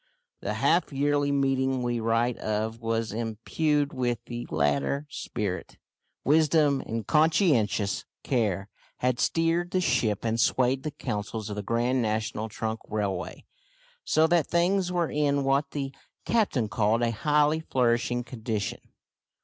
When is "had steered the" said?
8.97-9.79